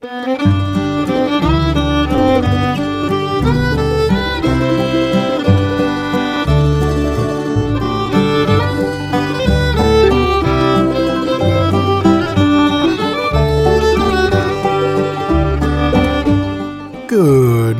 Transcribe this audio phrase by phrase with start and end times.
[0.00, 0.10] Good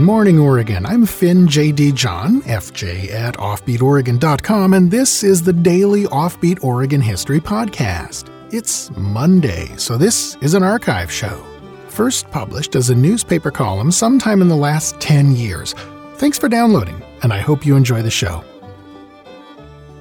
[0.01, 0.87] morning, Oregon.
[0.87, 1.93] I'm Finn J.D.
[1.93, 8.29] John, FJ at OffbeatOregon.com, and this is the daily Offbeat Oregon History Podcast.
[8.53, 11.58] It's Monday, so this is an archive show.
[11.99, 15.75] First published as a newspaper column sometime in the last 10 years.
[16.15, 18.45] Thanks for downloading, and I hope you enjoy the show.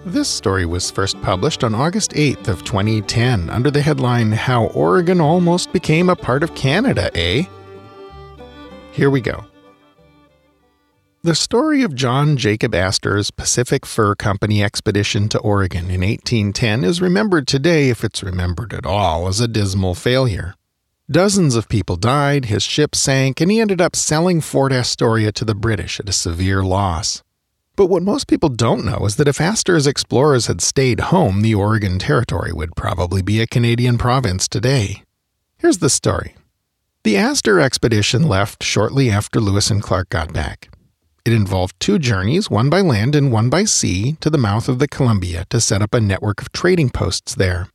[0.06, 5.20] This story was first published on August 8th of 2010 under the headline How Oregon
[5.20, 7.46] Almost Became a Part of Canada, eh?
[8.92, 9.44] Here we go.
[11.24, 17.02] The story of John Jacob Astor's Pacific Fur Company expedition to Oregon in 1810 is
[17.02, 20.54] remembered today, if it's remembered at all, as a dismal failure.
[21.10, 25.46] Dozens of people died, his ship sank, and he ended up selling Fort Astoria to
[25.46, 27.24] the British at a severe loss.
[27.78, 31.56] But what most people don't know is that if Astor's explorers had stayed home, the
[31.56, 35.04] Oregon Territory would probably be a Canadian province today.
[35.58, 36.36] Here's the story.
[37.04, 40.68] The Astor expedition left shortly after Lewis and Clark got back.
[41.24, 44.80] It involved two journeys, one by land and one by sea, to the mouth of
[44.80, 47.70] the Columbia to set up a network of trading posts there.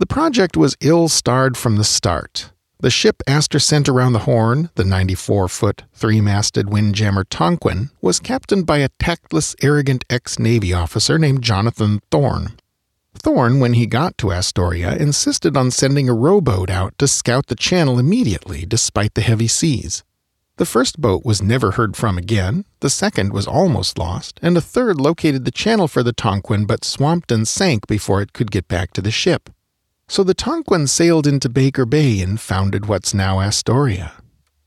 [0.00, 2.52] The project was ill starred from the start.
[2.78, 8.20] The ship Astor sent around the Horn, the 94 foot, three masted windjammer Tonquin, was
[8.20, 12.60] captained by a tactless, arrogant ex Navy officer named Jonathan Thorn.
[13.14, 17.56] Thorn, when he got to Astoria, insisted on sending a rowboat out to scout the
[17.56, 20.04] channel immediately, despite the heavy seas.
[20.58, 24.60] The first boat was never heard from again, the second was almost lost, and a
[24.60, 28.68] third located the channel for the Tonquin but swamped and sank before it could get
[28.68, 29.50] back to the ship.
[30.10, 34.14] So the Tonquin sailed into Baker Bay and founded what's now Astoria.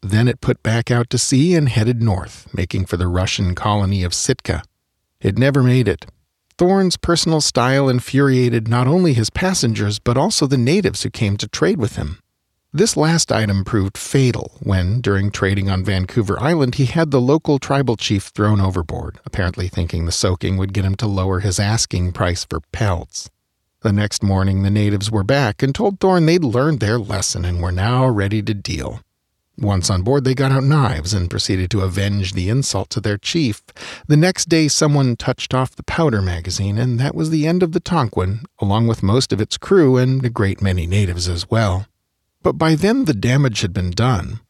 [0.03, 4.03] Then it put back out to sea and headed north, making for the Russian colony
[4.03, 4.61] of Sitka.
[5.19, 6.05] It never made it.
[6.59, 11.47] Thorn's personal style infuriated not only his passengers, but also the natives who came to
[11.47, 12.19] trade with him.
[12.71, 17.57] This last item proved fatal when, during trading on Vancouver Island, he had the local
[17.57, 22.11] tribal chief thrown overboard, apparently thinking the soaking would get him to lower his asking
[22.11, 23.29] price for pelts.
[23.83, 27.59] The next morning, the natives were back and told Thorn they'd learned their lesson and
[27.59, 29.01] were now ready to deal.
[29.57, 33.17] Once on board, they got out knives and proceeded to avenge the insult to their
[33.17, 33.63] chief.
[34.07, 37.71] The next day, someone touched off the powder magazine, and that was the end of
[37.71, 41.87] the Tonquin, along with most of its crew and a great many natives as well.
[42.43, 44.41] But by then, the damage had been done.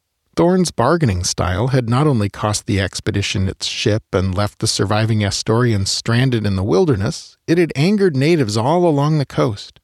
[0.41, 5.19] Thorn's bargaining style had not only cost the expedition its ship and left the surviving
[5.19, 9.79] Astorians stranded in the wilderness, it had angered natives all along the coast.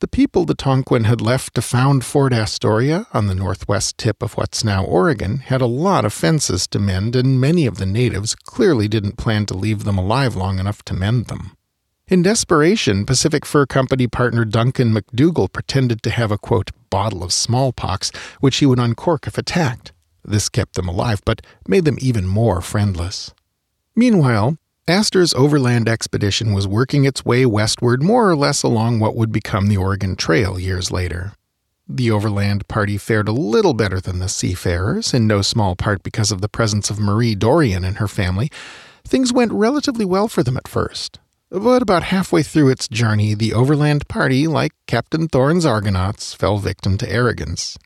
[0.00, 4.32] The people the Tonquin had left to found Fort Astoria on the northwest tip of
[4.32, 8.34] what's now Oregon had a lot of fences to mend, and many of the natives
[8.34, 11.50] clearly didn't plan to leave them alive long enough to mend them.
[12.08, 17.30] In desperation, Pacific Fur Company partner Duncan McDougall pretended to have a quote, bottle of
[17.30, 19.92] smallpox, which he would uncork if attacked.
[20.28, 23.32] This kept them alive, but made them even more friendless.
[23.96, 29.32] Meanwhile, Astor's overland expedition was working its way westward more or less along what would
[29.32, 31.32] become the Oregon Trail years later.
[31.88, 36.30] The overland party fared a little better than the seafarers, in no small part because
[36.30, 38.50] of the presence of Marie Dorion and her family.
[39.04, 41.20] Things went relatively well for them at first.
[41.50, 46.98] But about halfway through its journey, the overland party, like Captain Thorn's Argonauts, fell victim
[46.98, 47.78] to arrogance.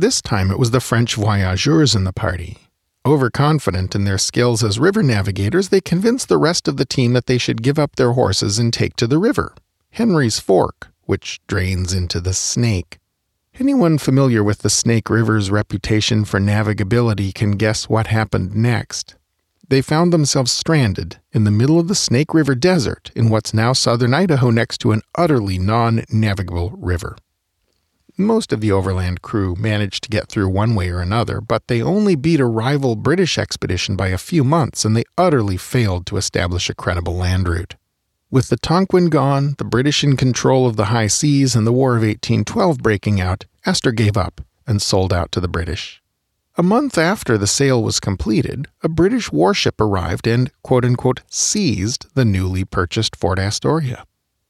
[0.00, 2.58] This time it was the French voyageurs in the party.
[3.04, 7.26] Overconfident in their skills as river navigators, they convinced the rest of the team that
[7.26, 9.54] they should give up their horses and take to the river,
[9.90, 12.98] Henry's Fork, which drains into the Snake.
[13.58, 19.16] Anyone familiar with the Snake River's reputation for navigability can guess what happened next
[19.68, 23.72] they found themselves stranded in the middle of the Snake River Desert in what's now
[23.72, 27.16] southern Idaho next to an utterly non navigable river.
[28.20, 31.80] Most of the overland crew managed to get through one way or another, but they
[31.80, 36.16] only beat a rival British expedition by a few months and they utterly failed to
[36.16, 37.76] establish a credible land route.
[38.28, 41.92] With the Tonquin gone, the British in control of the high seas, and the War
[41.92, 46.02] of 1812 breaking out, Astor gave up and sold out to the British.
[46.56, 52.12] A month after the sale was completed, a British warship arrived and, quote unquote, seized
[52.16, 54.04] the newly purchased Fort Astoria.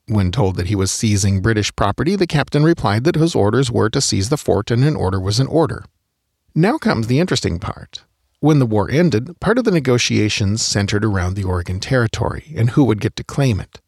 [0.09, 3.91] When told that he was seizing British property, the captain replied that his orders were
[3.91, 5.85] to seize the fort and an order was an order.
[6.55, 8.05] Now comes the interesting part.
[8.41, 12.85] When the war ended, part of the negotiations centered around the Oregon Territory and who
[12.85, 13.83] would get to claim it.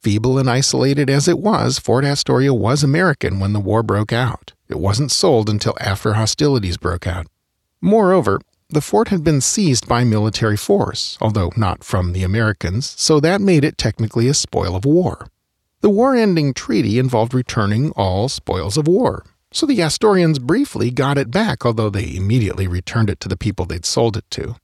[0.00, 4.54] Feeble and isolated as it was, Fort Astoria was American when the war broke out,
[4.70, 7.26] It wasn't sold until after hostilities broke out.
[7.82, 8.40] Moreover,
[8.70, 13.42] the fort had been seized by military force, although not from the Americans, so that
[13.42, 15.28] made it technically a spoil of war.
[15.86, 21.16] The war ending treaty involved returning all spoils of war, so the Astorians briefly got
[21.16, 24.56] it back, although they immediately returned it to the people they'd sold it to.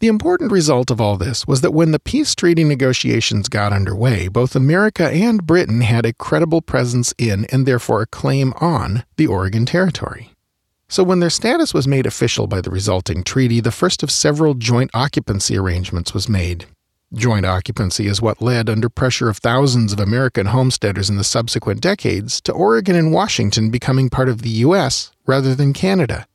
[0.00, 4.28] The important result of all this was that when the peace treaty negotiations got underway,
[4.28, 9.28] both America and Britain had a credible presence in, and therefore a claim on, the
[9.28, 10.34] Oregon Territory.
[10.86, 14.52] So, when their status was made official by the resulting treaty, the first of several
[14.52, 16.66] joint occupancy arrangements was made.
[17.14, 21.82] Joint occupancy is what led, under pressure of thousands of American homesteaders in the subsequent
[21.82, 25.12] decades, to Oregon and Washington becoming part of the U.S.
[25.26, 26.26] rather than Canada.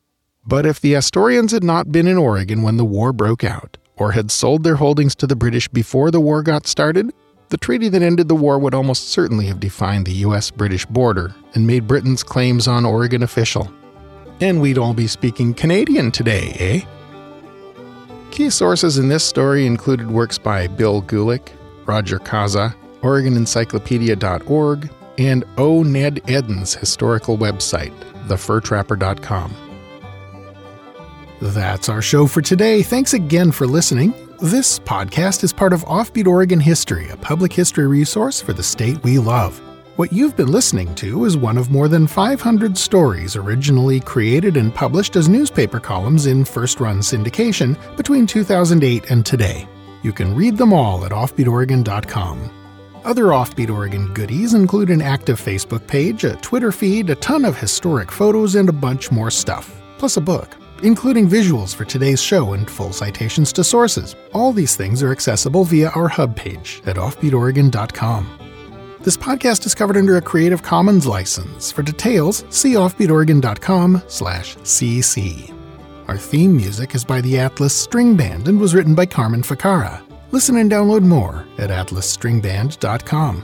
[0.46, 4.12] But if the Astorians had not been in Oregon when the war broke out, or
[4.12, 7.12] had sold their holdings to the British before the war got started,
[7.50, 10.52] the treaty that ended the war would almost certainly have defined the U.S.
[10.52, 13.72] British border and made Britain's claims on Oregon official.
[14.42, 16.97] And we'd all be speaking Canadian today, eh?
[18.32, 21.50] Key sources in this story included works by Bill Gulick,
[21.86, 25.84] Roger Caza, OregonEncyclopedia.org, and O.
[25.84, 27.94] Ned Eddins' historical website,
[28.28, 29.54] thefurtrapper.com.
[31.42, 32.84] That's our show for today.
[32.84, 34.14] Thanks again for listening.
[34.42, 39.04] This podcast is part of Offbeat Oregon History, a public history resource for the state
[39.04, 39.62] we love.
[39.98, 44.72] What you've been listening to is one of more than 500 stories originally created and
[44.72, 49.68] published as newspaper columns in first run syndication between 2008 and today.
[50.04, 52.52] You can read them all at offbeatoregon.com.
[53.06, 57.58] Other Offbeat Oregon goodies include an active Facebook page, a Twitter feed, a ton of
[57.58, 62.54] historic photos, and a bunch more stuff, plus a book, including visuals for today's show
[62.54, 64.16] and full citations to sources.
[64.32, 68.47] All these things are accessible via our hub page at offbeatoregon.com.
[69.08, 71.72] This podcast is covered under a Creative Commons license.
[71.72, 75.54] For details, see offbeatoregon.com/cc.
[76.10, 80.02] Our theme music is by the Atlas String Band and was written by Carmen Ficara.
[80.34, 83.44] Listen and download more at atlasstringband.com.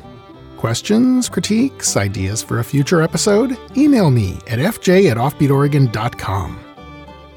[0.58, 3.58] Questions, critiques, ideas for a future episode?
[3.78, 6.60] Email me at fj at offbeatoregon.com.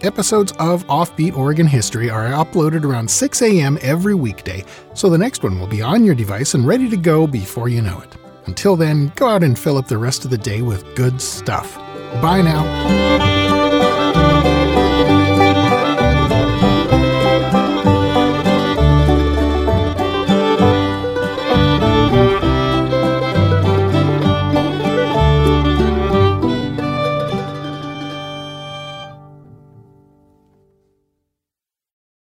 [0.02, 3.78] Episodes of Offbeat Oregon History are uploaded around 6 a.m.
[3.80, 4.64] every weekday,
[4.94, 7.82] so the next one will be on your device and ready to go before you
[7.82, 8.16] know it.
[8.46, 11.76] Until then, go out and fill up the rest of the day with good stuff.
[12.20, 13.35] Bye now.